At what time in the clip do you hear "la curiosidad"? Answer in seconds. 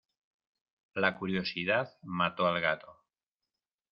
0.95-1.95